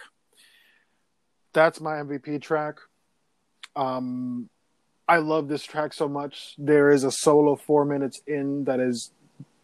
That's 1.53 1.81
my 1.81 1.95
MVP 1.97 2.41
track. 2.43 2.77
Um, 3.75 4.49
I 5.09 5.17
love 5.19 5.49
this 5.49 5.65
track 5.65 5.93
so 5.93 6.09
much. 6.09 6.55
There 6.59 6.91
is 6.91 7.05
a 7.05 7.11
solo 7.11 7.57
four 7.57 7.85
minutes 7.85 8.21
in 8.27 8.65
that 8.65 8.81
is. 8.81 9.11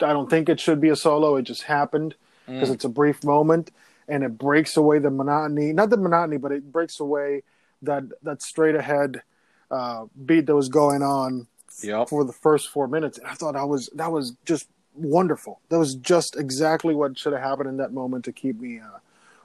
I 0.01 0.13
don't 0.13 0.29
think 0.29 0.49
it 0.51 0.61
should 0.61 0.81
be 0.81 0.91
a 0.91 0.97
solo. 0.97 1.37
It 1.37 1.43
just 1.43 1.63
happened 1.63 2.15
because 2.47 2.69
Mm. 2.71 2.75
it's 2.75 2.85
a 2.85 2.89
brief 2.91 3.25
moment 3.25 3.71
and 4.09 4.23
it 4.25 4.39
breaks 4.39 4.77
away 4.77 4.99
the 4.99 5.11
monotony. 5.11 5.73
Not 5.73 5.91
the 5.91 5.97
monotony, 5.97 6.37
but 6.39 6.53
it 6.53 6.71
breaks 6.73 7.01
away 7.01 7.43
that 7.83 8.05
that 8.23 8.43
straight 8.43 8.75
ahead 8.75 9.23
uh, 9.71 10.07
beat 10.25 10.47
that 10.47 10.55
was 10.57 10.69
going 10.69 11.03
on 11.03 11.47
Yep. 11.83 12.09
for 12.09 12.25
the 12.25 12.33
first 12.33 12.71
four 12.71 12.89
minutes. 12.89 13.19
And 13.19 13.27
I 13.27 13.35
thought 13.35 13.53
that 13.55 13.69
was 13.69 13.91
that 13.95 14.11
was 14.13 14.35
just 14.45 14.69
wonderful. 14.95 15.61
That 15.69 15.79
was 15.79 15.95
just 15.97 16.37
exactly 16.37 16.95
what 16.95 17.19
should 17.19 17.33
have 17.35 17.43
happened 17.43 17.69
in 17.69 17.77
that 17.79 17.93
moment 17.93 18.25
to 18.27 18.33
keep 18.33 18.61
me 18.61 18.79
uh, 18.81 18.99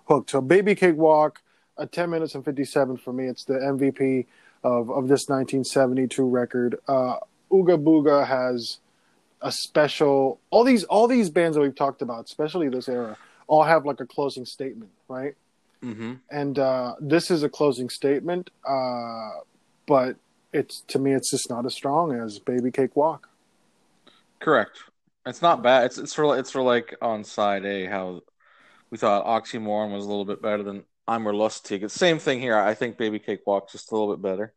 hooked. 0.08 0.30
So 0.30 0.40
Baby 0.42 0.76
Cake 0.76 0.96
Walk, 0.96 1.42
a 1.78 1.86
ten 1.86 2.10
minutes 2.10 2.36
and 2.36 2.46
fifty 2.46 2.64
seven 2.64 2.96
for 2.98 3.12
me. 3.12 3.28
It's 3.28 3.44
the 3.46 3.56
MVP 3.56 4.28
of 4.64 4.90
of 4.90 5.08
this 5.10 5.28
nineteen 5.28 5.64
seventy 5.64 6.08
two 6.08 6.26
record. 6.26 6.78
Uh, 6.88 7.18
Ooga 7.52 7.84
Booga 7.84 8.26
has 8.26 8.78
a 9.42 9.52
special. 9.52 10.40
All 10.52 10.64
these 10.64 10.84
all 10.86 11.08
these 11.08 11.30
bands 11.30 11.56
that 11.58 11.62
we've 11.62 11.76
talked 11.76 12.02
about, 12.02 12.26
especially 12.26 12.70
this 12.70 12.88
era, 12.88 13.18
all 13.52 13.64
have 13.64 13.86
like 13.86 14.00
a 14.00 14.06
closing 14.06 14.46
statement, 14.46 14.92
right? 15.10 15.36
Mm-hmm. 15.84 16.14
and 16.30 16.60
uh, 16.60 16.94
this 17.00 17.32
is 17.32 17.42
a 17.42 17.50
closing 17.50 17.90
statement, 17.90 18.52
uh, 18.68 19.32
but 19.88 20.16
it's 20.54 20.82
to 20.90 21.00
me 21.00 21.12
it's 21.14 21.32
just 21.32 21.50
not 21.50 21.66
as 21.66 21.74
strong 21.74 22.14
as 22.14 22.38
Baby 22.38 22.70
Cake 22.72 22.96
Walk. 22.96 23.28
Correct. 24.40 24.78
It's 25.26 25.42
not 25.42 25.64
bad. 25.64 25.86
It's 25.86 25.98
it's 25.98 26.14
for 26.14 26.38
it's 26.38 26.52
for 26.52 26.62
like 26.62 26.96
on 27.02 27.24
side 27.24 27.66
A 27.66 27.86
how 27.88 28.22
we 28.92 28.98
thought 29.00 29.26
Oxymoron 29.26 29.92
was 29.92 30.06
a 30.06 30.08
little 30.08 30.26
bit 30.26 30.42
better 30.42 30.62
than 30.64 30.84
Immer 31.08 31.34
Lustig. 31.34 31.84
It's 31.84 31.94
same 31.96 32.20
thing 32.20 32.40
here. 32.40 32.56
I 32.58 32.74
think 32.76 32.98
Baby 32.98 33.18
Cake 33.20 33.42
Walk's 33.48 33.72
just 33.74 33.92
a 33.92 33.96
little 33.96 34.16
bit 34.16 34.22
better. 34.22 34.54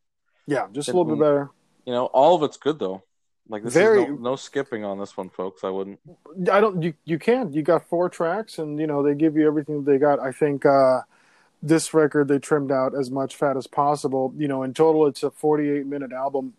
Yeah, 0.46 0.66
just 0.72 0.88
a 0.88 0.90
It- 0.90 0.94
little 0.94 1.16
bit 1.16 1.20
better. 1.22 1.50
You 1.86 1.92
know, 1.94 2.06
all 2.06 2.34
of 2.36 2.42
it's 2.42 2.58
good 2.58 2.78
though. 2.78 3.02
Like 3.48 3.62
this 3.62 3.74
Very- 3.74 4.06
no, 4.06 4.14
no 4.14 4.36
skipping 4.36 4.84
on 4.84 4.98
this 4.98 5.16
one, 5.16 5.28
folks. 5.28 5.64
I 5.64 5.68
wouldn't. 5.70 6.00
I 6.50 6.60
don't. 6.60 6.82
You 6.82 6.94
you 7.04 7.18
can. 7.18 7.52
You 7.52 7.62
got 7.62 7.86
four 7.86 8.08
tracks, 8.08 8.58
and 8.58 8.78
you 8.78 8.86
know 8.86 9.02
they 9.02 9.14
give 9.14 9.36
you 9.36 9.46
everything 9.46 9.84
they 9.84 9.98
got. 9.98 10.18
I 10.18 10.32
think 10.32 10.64
uh, 10.64 11.02
this 11.62 11.92
record 11.92 12.28
they 12.28 12.38
trimmed 12.38 12.72
out 12.72 12.94
as 12.94 13.10
much 13.10 13.36
fat 13.36 13.56
as 13.58 13.66
possible. 13.66 14.32
You 14.36 14.48
know, 14.48 14.62
in 14.62 14.72
total 14.72 15.06
it's 15.06 15.22
a 15.22 15.30
48 15.30 15.86
minute 15.86 16.12
album, 16.12 16.54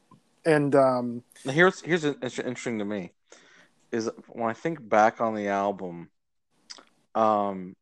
and 0.45 0.75
um, 0.75 1.23
Here's 1.43 1.81
here's 1.81 2.05
interesting 2.05 2.77
to 2.79 2.85
me 2.85 3.11
is 3.91 4.09
when 4.27 4.49
I 4.49 4.53
think 4.53 4.87
back 4.87 5.21
on 5.21 5.35
the 5.35 5.47
album, 5.47 6.09
um, 7.13 7.75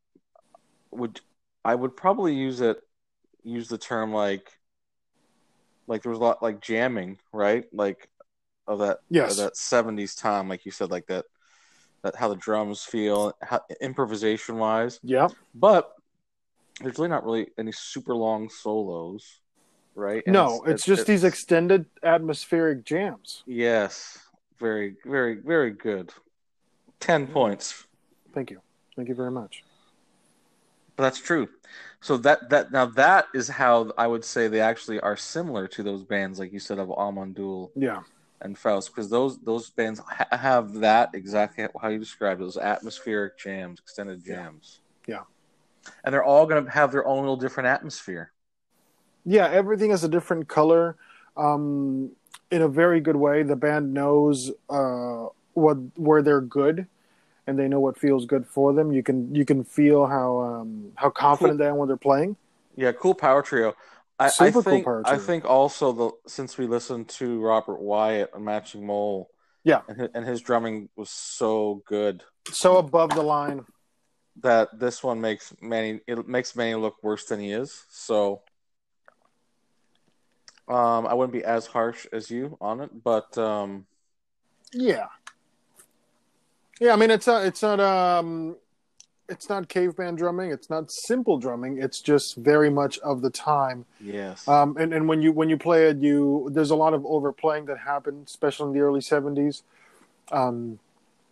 would 0.91 1.19
I 1.65 1.75
would 1.75 1.97
probably 1.97 2.35
use 2.35 2.61
it 2.61 2.81
use 3.43 3.67
the 3.67 3.77
term 3.77 4.13
like 4.13 4.49
like 5.87 6.01
there 6.03 6.11
was 6.11 6.19
a 6.19 6.23
lot 6.23 6.43
like 6.43 6.61
jamming, 6.61 7.17
right? 7.31 7.65
Like 7.73 8.09
of 8.67 8.79
that 8.79 8.99
yes, 9.09 9.31
of 9.31 9.37
that 9.37 9.57
seventies 9.57 10.15
time, 10.15 10.49
like 10.49 10.65
you 10.65 10.71
said, 10.71 10.91
like 10.91 11.07
that 11.07 11.25
that 12.03 12.15
how 12.15 12.27
the 12.27 12.35
drums 12.35 12.83
feel, 12.83 13.33
how, 13.41 13.61
improvisation 13.81 14.57
wise. 14.57 14.99
yeah, 15.03 15.29
But 15.55 15.91
there's 16.81 16.97
really 16.97 17.09
not 17.09 17.23
really 17.23 17.47
any 17.57 17.71
super 17.71 18.13
long 18.13 18.49
solos, 18.49 19.39
right? 19.95 20.23
And 20.25 20.33
no, 20.33 20.63
it's, 20.67 20.85
just 20.85 21.05
these 21.05 21.23
extended 21.23 21.85
atmospheric 22.03 22.83
jams. 22.83 23.43
Yes, 23.47 24.19
very, 24.59 24.95
very, 25.05 25.35
very 25.35 25.71
good. 25.71 26.11
Ten 26.99 27.27
points, 27.27 27.85
Thank 28.33 28.51
you, 28.51 28.61
thank 28.95 29.09
you 29.09 29.15
very 29.15 29.31
much. 29.31 29.63
but 30.95 31.03
that's 31.03 31.19
true. 31.19 31.47
So 32.01 32.17
that 32.17 32.49
that 32.49 32.71
now 32.71 32.87
that 32.87 33.27
is 33.33 33.47
how 33.47 33.91
I 33.97 34.07
would 34.07 34.25
say 34.25 34.47
they 34.47 34.61
actually 34.61 34.99
are 34.99 35.15
similar 35.17 35.67
to 35.69 35.83
those 35.83 36.03
bands, 36.03 36.39
like 36.39 36.51
you 36.51 36.59
said, 36.59 36.79
of 36.79 36.91
Amon 36.91 37.33
Almondul 37.33 37.69
Yeah, 37.75 38.01
and 38.43 38.57
Faust, 38.57 38.89
because 38.89 39.09
those 39.09 39.39
those 39.39 39.69
bands 39.71 39.99
ha- 39.99 40.37
have 40.37 40.73
that 40.75 41.11
exactly 41.13 41.65
how 41.81 41.87
you 41.87 41.99
described 41.99 42.41
those 42.41 42.57
atmospheric 42.57 43.37
jams, 43.37 43.79
extended 43.79 44.23
jams. 44.23 44.81
Yeah. 45.07 45.21
and 46.03 46.13
they're 46.13 46.23
all 46.23 46.45
going 46.45 46.63
to 46.63 46.71
have 46.71 46.91
their 46.91 47.05
own 47.05 47.19
little 47.19 47.37
different 47.37 47.67
atmosphere. 47.67 48.31
yeah, 49.25 49.47
everything 49.49 49.89
has 49.91 50.03
a 50.03 50.09
different 50.09 50.47
color. 50.47 50.95
Um, 51.37 52.11
in 52.51 52.61
a 52.61 52.67
very 52.67 53.01
good 53.01 53.15
way, 53.15 53.43
the 53.43 53.55
band 53.55 53.93
knows 53.93 54.51
uh, 54.69 55.27
what 55.53 55.77
where 55.95 56.21
they're 56.21 56.41
good, 56.41 56.87
and 57.47 57.57
they 57.57 57.67
know 57.67 57.79
what 57.79 57.97
feels 57.97 58.25
good 58.25 58.45
for 58.45 58.73
them. 58.73 58.91
You 58.91 59.03
can 59.03 59.33
you 59.33 59.45
can 59.45 59.63
feel 59.63 60.05
how 60.05 60.39
um, 60.39 60.91
how 60.95 61.09
confident 61.09 61.57
they 61.59 61.65
are 61.65 61.75
when 61.75 61.87
they're 61.87 61.97
playing. 61.97 62.35
Yeah, 62.75 62.91
cool 62.91 63.15
power 63.15 63.41
trio. 63.41 63.73
I, 64.23 64.47
I 64.47 64.51
think 64.51 64.87
I 65.05 65.17
think 65.17 65.45
also 65.45 65.91
the 65.91 66.11
since 66.27 66.57
we 66.57 66.65
listened 66.65 67.09
to 67.09 67.39
Robert 67.41 67.81
Wyatt 67.81 68.31
on 68.33 68.43
Matching 68.45 68.85
Mole, 68.85 69.29
Yeah. 69.63 69.81
and 69.87 69.99
his, 69.99 70.09
and 70.13 70.25
his 70.25 70.41
drumming 70.41 70.89
was 70.95 71.09
so 71.09 71.81
good 71.85 72.23
So 72.51 72.77
above 72.77 73.09
the 73.09 73.21
line. 73.23 73.65
that 74.41 74.79
this 74.79 75.03
one 75.03 75.19
makes 75.21 75.53
Mani 75.61 75.99
it 76.07 76.27
makes 76.27 76.55
Mani 76.55 76.75
look 76.75 76.95
worse 77.03 77.25
than 77.25 77.39
he 77.39 77.51
is. 77.51 77.83
So, 77.89 78.41
um, 80.67 81.05
I 81.05 81.13
wouldn't 81.13 81.33
be 81.33 81.43
as 81.43 81.67
harsh 81.67 82.07
as 82.13 82.31
you 82.31 82.57
on 82.61 82.79
it, 82.81 82.89
but 83.03 83.37
um, 83.37 83.85
Yeah. 84.71 85.07
Yeah, 86.79 86.93
I 86.93 86.95
mean 86.95 87.11
it's 87.11 87.27
not 87.27 87.45
it's 87.45 87.61
not 87.61 87.79
um 87.79 88.55
it's 89.29 89.49
not 89.49 89.69
caveman 89.69 90.15
drumming, 90.15 90.51
it's 90.51 90.69
not 90.69 90.91
simple 90.91 91.37
drumming, 91.37 91.81
it's 91.81 92.01
just 92.01 92.35
very 92.35 92.69
much 92.69 92.99
of 92.99 93.21
the 93.21 93.29
time. 93.29 93.85
yes, 93.99 94.47
Um 94.47 94.77
and, 94.77 94.93
and 94.93 95.07
when 95.07 95.21
you 95.21 95.31
when 95.31 95.49
you 95.49 95.57
play 95.57 95.87
it 95.87 95.97
you 95.97 96.49
there's 96.51 96.71
a 96.71 96.75
lot 96.75 96.93
of 96.93 97.05
overplaying 97.05 97.65
that 97.65 97.79
happened, 97.79 98.27
especially 98.27 98.67
in 98.67 98.73
the 98.73 98.81
early 98.81 99.01
seventies. 99.01 99.63
Um 100.31 100.79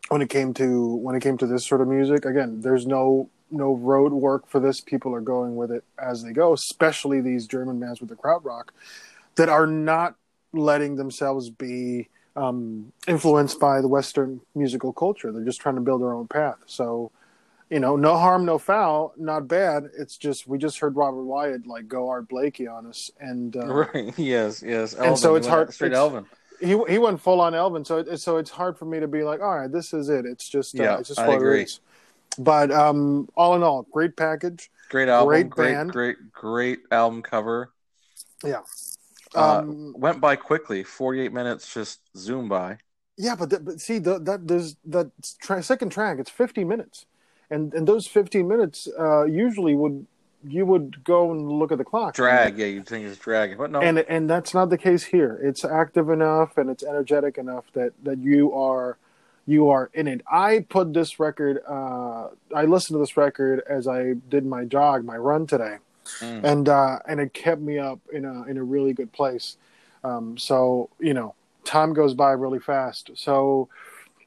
when 0.10 0.22
it 0.22 0.30
came 0.30 0.54
to 0.56 0.96
when 0.96 1.16
it 1.16 1.22
came 1.22 1.38
to 1.38 1.48
this 1.48 1.66
sort 1.66 1.82
of 1.82 1.88
music. 1.88 2.26
Again, 2.26 2.62
there's 2.62 2.86
no 2.86 3.30
no 3.50 3.76
road 3.76 4.12
work 4.14 4.48
for 4.48 4.60
this. 4.60 4.82
People 4.82 5.14
are 5.14 5.22
going 5.22 5.56
with 5.56 5.72
it 5.72 5.84
as 5.98 6.24
they 6.24 6.34
go, 6.34 6.54
especially 6.54 7.22
these 7.22 7.48
German 7.48 7.80
bands 7.80 8.00
with 8.00 8.10
the 8.10 8.16
krautrock 8.16 8.70
that 9.36 9.50
are 9.50 9.68
not 9.68 10.16
letting 10.54 10.96
themselves 10.96 11.50
be 11.50 12.10
um, 12.36 12.92
influenced 13.08 13.60
by 13.60 13.82
the 13.82 13.88
Western 13.88 14.42
musical 14.56 14.94
culture. 14.94 15.32
They're 15.32 15.44
just 15.44 15.62
trying 15.62 15.76
to 15.76 15.82
build 15.82 16.02
their 16.02 16.14
own 16.14 16.28
path. 16.28 16.58
So, 16.66 17.12
you 17.72 17.80
know, 17.80 17.96
no 17.96 18.18
harm, 18.18 18.46
no 18.46 18.58
foul, 18.60 19.14
not 19.18 19.48
bad. 19.48 19.86
It's 19.98 20.18
just 20.18 20.46
we 20.48 20.58
just 20.60 20.78
heard 20.80 20.96
Robert 20.96 21.24
Wyatt 21.24 21.66
like 21.66 21.88
go 21.88 22.10
Art 22.10 22.28
Blakey 22.30 22.68
on 22.68 22.86
us, 22.86 23.10
and 23.20 23.56
uh, 23.56 23.66
right, 23.66 24.14
yes, 24.18 24.62
yes. 24.62 24.94
and 24.94 25.18
so 25.18 25.30
Elvin, 25.30 25.38
it's 25.40 25.48
hard- 25.48 25.74
Straight 25.74 25.88
it's- 25.94 25.98
Elvin. 26.00 26.26
he 26.60 26.78
he 26.92 27.00
went 27.00 27.20
full 27.22 27.42
on 27.42 27.56
Elvin. 27.56 27.84
So 27.86 27.98
it, 28.00 28.18
so 28.20 28.38
it's 28.38 28.52
hard 28.52 28.78
for 28.78 28.86
me 28.86 29.00
to 29.00 29.08
be 29.08 29.24
like, 29.24 29.40
all 29.42 29.58
right, 29.58 29.72
this 29.72 29.94
is 29.94 30.10
it. 30.10 30.26
It's 30.26 30.48
just 30.48 30.80
uh, 30.80 30.84
Yeah, 30.84 31.00
it's 31.00 31.08
just 31.08 31.20
I 31.20 31.28
what 31.28 31.38
agree. 31.38 31.62
it 31.62 31.64
is. 31.64 31.80
But 32.38 32.72
um, 32.72 33.28
all 33.36 33.56
in 33.56 33.64
all, 33.64 33.84
great 33.92 34.16
package. 34.16 34.70
Great 34.90 35.08
album, 35.10 35.28
Great 35.30 35.50
great, 35.50 35.74
band. 35.74 35.92
great, 35.92 36.18
great 36.34 36.80
album 36.92 37.22
cover. 37.22 37.72
Yeah. 38.44 38.62
Uh, 39.34 39.60
Um, 39.60 39.94
went 39.98 40.20
by 40.20 40.36
quickly. 40.36 40.84
Forty-eight 40.84 41.32
minutes 41.32 41.74
just 41.74 42.00
zoom 42.18 42.50
by. 42.50 42.78
Yeah, 43.18 43.36
but, 43.36 43.50
th- 43.50 43.64
but 43.64 43.80
see, 43.80 44.00
the, 44.00 44.20
that 44.20 44.48
there's 44.48 44.76
that 44.86 45.12
tra- 45.42 45.62
second 45.64 45.92
track. 45.92 46.18
It's 46.20 46.30
50 46.30 46.64
minutes, 46.64 47.06
and 47.52 47.74
and 47.74 47.88
those 47.88 48.08
15 48.08 48.48
minutes 48.48 48.88
uh, 49.00 49.26
usually 49.26 49.76
would 49.76 50.08
you 50.44 50.66
would 50.66 51.04
go 51.04 51.32
and 51.32 51.48
look 51.52 51.72
at 51.72 51.78
the 51.78 51.84
clock. 51.84 52.16
Drag, 52.16 52.58
yeah, 52.58 52.66
you'd 52.66 52.88
think 52.88 53.06
it's 53.06 53.18
dragging, 53.20 53.58
but 53.58 53.70
no. 53.70 53.80
and 53.80 54.00
and 54.00 54.28
that's 54.28 54.54
not 54.56 54.70
the 54.72 54.78
case 54.78 55.04
here. 55.04 55.40
It's 55.44 55.64
active 55.64 56.10
enough 56.10 56.58
and 56.58 56.70
it's 56.70 56.84
energetic 56.84 57.38
enough 57.38 57.66
that 57.74 57.94
that 58.04 58.18
you 58.18 58.52
are 58.54 58.98
you 59.46 59.70
are 59.70 59.90
in 59.94 60.08
it. 60.08 60.22
I 60.32 60.66
put 60.68 60.94
this 60.94 61.20
record. 61.20 61.62
Uh, 61.68 62.30
I 62.56 62.66
listened 62.66 62.96
to 62.96 63.00
this 63.00 63.18
record 63.18 63.62
as 63.70 63.88
I 63.88 64.14
did 64.30 64.46
my 64.46 64.66
jog, 64.66 65.04
my 65.06 65.18
run 65.18 65.46
today, 65.46 65.78
Mm. 66.20 66.44
and 66.44 66.70
uh, 66.70 67.00
and 67.08 67.20
it 67.20 67.34
kept 67.34 67.62
me 67.62 67.78
up 67.78 68.00
in 68.12 68.26
a 68.26 68.44
in 68.46 68.58
a 68.58 68.64
really 68.64 68.94
good 68.94 69.12
place. 69.12 69.58
Um, 70.04 70.38
so 70.38 70.90
you 71.00 71.14
know, 71.14 71.36
time 71.66 71.94
goes 71.94 72.16
by 72.16 72.32
really 72.32 72.60
fast. 72.60 73.12
So 73.14 73.70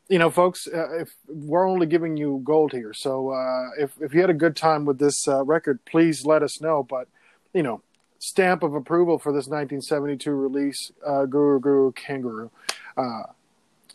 you 0.08 0.18
know, 0.18 0.30
folks, 0.30 0.66
uh, 0.66 1.00
if 1.00 1.14
we're 1.26 1.66
only 1.66 1.86
giving 1.86 2.16
you 2.16 2.40
gold 2.44 2.72
here, 2.72 2.92
so 2.92 3.30
uh, 3.30 3.70
if 3.78 3.92
if 4.00 4.12
you 4.12 4.20
had 4.20 4.30
a 4.30 4.34
good 4.34 4.56
time 4.56 4.84
with 4.84 4.98
this 4.98 5.26
uh, 5.26 5.42
record, 5.44 5.84
please 5.86 6.26
let 6.26 6.42
us 6.42 6.60
know. 6.60 6.82
But 6.82 7.08
you 7.54 7.62
know, 7.62 7.82
stamp 8.18 8.62
of 8.62 8.74
approval 8.74 9.18
for 9.18 9.32
this 9.32 9.46
1972 9.46 10.30
release, 10.30 10.92
uh, 11.06 11.24
Guru 11.24 11.58
Guru 11.58 11.92
Kangaroo. 11.92 12.50
Uh, 12.96 13.22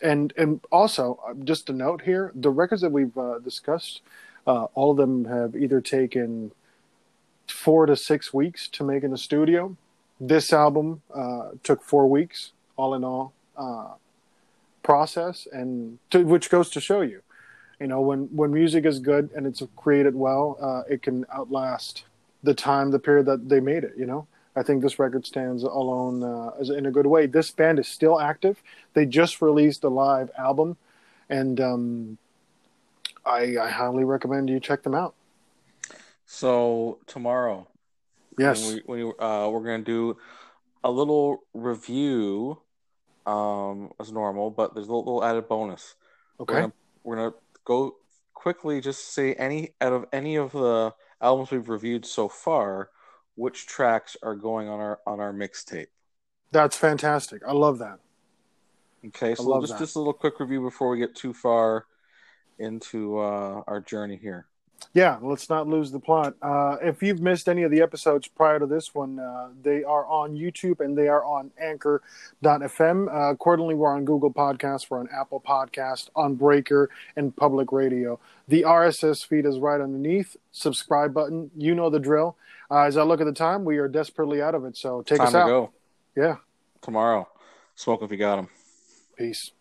and 0.02 0.34
and 0.36 0.62
also, 0.72 1.20
uh, 1.28 1.34
just 1.44 1.70
a 1.70 1.74
note 1.74 2.02
here: 2.02 2.32
the 2.34 2.50
records 2.50 2.82
that 2.82 2.92
we've 2.92 3.18
discussed, 3.44 4.02
all 4.46 4.92
of 4.92 4.98
them 4.98 5.26
have 5.26 5.56
either 5.56 5.80
taken 5.80 6.52
four 7.48 7.86
to 7.86 7.96
six 7.96 8.34
weeks 8.34 8.68
to 8.70 8.84
make 8.84 9.04
in 9.04 9.12
the 9.12 9.18
studio. 9.18 9.78
This 10.20 10.52
album 10.52 11.04
took 11.62 11.84
four 11.84 12.10
weeks, 12.10 12.52
all 12.78 12.96
in 12.96 13.04
all, 13.04 13.34
process, 14.84 15.48
and 15.52 16.00
to, 16.12 16.24
which 16.24 16.50
goes 16.50 16.70
to 16.72 16.82
show 16.82 17.02
you, 17.02 17.22
you 17.80 17.88
know, 17.88 18.02
when 18.02 18.26
when 18.36 18.52
music 18.52 18.86
is 18.86 19.00
good 19.00 19.30
and 19.36 19.48
it's 19.48 19.62
created 19.76 20.16
well, 20.16 20.58
uh, 20.62 20.92
it 20.92 21.02
can 21.02 21.26
outlast 21.34 22.04
the 22.44 22.54
time, 22.54 22.92
the 22.92 23.00
period 23.00 23.26
that 23.26 23.50
they 23.50 23.60
made 23.60 23.84
it. 23.84 23.94
You 23.98 24.06
know, 24.06 24.28
I 24.56 24.64
think 24.64 24.82
this 24.82 25.00
record 25.00 25.26
stands 25.26 25.64
alone 25.64 26.24
uh, 26.24 26.52
as 26.60 26.70
in 26.70 26.86
a 26.86 26.92
good 26.92 27.08
way. 27.08 27.26
This 27.26 27.52
band 27.52 27.80
is 27.80 27.88
still 27.88 28.20
active. 28.20 28.62
They 28.94 29.06
just 29.06 29.42
released 29.42 29.84
a 29.84 29.90
live 29.90 30.32
album, 30.38 30.78
and 31.30 31.60
um, 31.62 32.18
I, 33.26 33.58
I 33.58 33.70
highly 33.70 34.04
recommend 34.04 34.50
you 34.50 34.60
check 34.60 34.84
them 34.84 34.96
out. 34.96 35.16
So 36.26 37.00
tomorrow, 37.08 37.68
Yes, 38.38 38.66
when 38.66 38.82
we, 38.88 39.04
we, 39.04 39.14
uh, 39.20 39.50
we're 39.50 39.64
gonna 39.64 39.84
do 39.84 40.18
a 40.84 40.92
little 40.92 41.44
review 41.54 42.60
um, 43.30 43.92
as 44.00 44.12
normal, 44.12 44.50
but 44.50 44.74
there's 44.74 44.88
a 44.88 44.90
little, 44.90 45.06
little 45.06 45.24
added 45.24 45.48
bonus. 45.48 45.96
Okay. 46.40 46.54
We're 46.54 46.62
gonna, 46.62 46.74
we're 47.04 47.16
gonna 47.16 47.34
go 47.64 47.96
quickly. 48.34 48.82
Just 48.82 49.14
say 49.14 49.36
any 49.36 49.74
out 49.80 49.94
of 49.94 50.06
any 50.12 50.36
of 50.36 50.52
the 50.52 50.94
albums 51.22 51.52
we've 51.52 51.70
reviewed 51.70 52.06
so 52.06 52.28
far, 52.28 52.90
which 53.36 53.68
tracks 53.68 54.18
are 54.24 54.36
going 54.36 54.68
on 54.68 54.80
our 54.80 55.00
on 55.06 55.20
our 55.20 55.32
mixtape. 55.32 55.88
That's 56.52 56.76
fantastic. 56.76 57.44
I 57.48 57.52
love 57.52 57.78
that. 57.80 58.00
Okay, 59.06 59.36
so 59.36 59.62
just 59.62 59.78
just 59.78 59.96
a 59.96 60.00
little 60.00 60.14
quick 60.14 60.40
review 60.40 60.62
before 60.62 60.90
we 60.90 60.98
get 60.98 61.16
too 61.16 61.34
far 61.34 61.86
into 62.58 63.20
uh, 63.20 63.62
our 63.68 63.80
journey 63.80 64.18
here. 64.22 64.48
Yeah, 64.94 65.20
let's 65.22 65.50
not 65.50 65.68
lose 65.68 65.92
the 65.92 66.00
plot. 66.00 66.34
Uh, 66.42 66.78
if 66.82 67.04
you've 67.04 67.22
missed 67.22 67.48
any 67.48 67.62
of 67.62 67.70
the 67.70 67.82
episodes 67.82 68.28
prior 68.28 68.58
to 68.58 68.66
this 68.66 68.96
one, 68.96 69.20
uh, 69.20 69.50
they 69.62 69.84
are 69.84 70.06
on 70.08 70.36
YouTube 70.36 70.80
and 70.80 70.98
they 70.98 71.08
are 71.08 71.24
on 71.24 71.52
Anchor.fm. 71.62 73.08
Uh, 73.08 73.32
accordingly, 73.32 73.76
we're 73.76 73.94
on 73.94 74.04
Google 74.04 74.34
Podcasts, 74.34 74.90
we're 74.90 75.00
on 75.00 75.08
Apple 75.16 75.44
Podcast, 75.46 76.10
on 76.16 76.34
Breaker, 76.34 76.90
and 77.16 77.36
Public 77.36 77.72
Radio. 77.72 78.20
The 78.48 78.64
RSS 78.64 79.24
feed 79.26 79.46
is 79.46 79.60
right 79.60 79.80
underneath. 79.80 80.36
Subscribe 80.52 81.14
button. 81.14 81.52
You 81.56 81.76
know 81.76 81.92
the 81.92 82.00
drill. 82.00 82.36
Uh, 82.72 82.82
as 82.82 82.98
I 82.98 83.04
look 83.04 83.22
at 83.22 83.26
the 83.26 83.34
time, 83.34 83.66
we 83.66 83.78
are 83.78 83.88
desperately 83.88 84.42
out 84.42 84.56
of 84.56 84.66
it. 84.66 84.76
So 84.76 85.04
take 85.04 85.20
Time 85.20 85.28
us 85.28 85.36
out. 85.36 85.48
go. 85.48 85.72
Yeah. 86.16 86.38
Tomorrow, 86.82 87.28
smoke 87.76 88.02
if 88.02 88.10
you 88.12 88.18
got 88.18 88.38
them. 88.38 88.48
Peace. 89.16 89.52